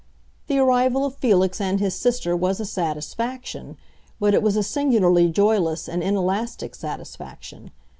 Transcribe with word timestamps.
The 0.47 0.57
arrival 0.57 1.05
of 1.05 1.13
Felix 1.17 1.61
and 1.61 1.79
his 1.79 1.93
sister 1.93 2.35
was 2.35 2.59
a 2.59 2.65
satisfaction, 2.65 3.77
but 4.19 4.33
it 4.33 4.41
was 4.41 4.57
a 4.57 4.63
singularly 4.63 5.29
joyless 5.29 5.87
and 5.87 6.01
inelastic 6.01 6.73
satisfaction. 6.73 7.69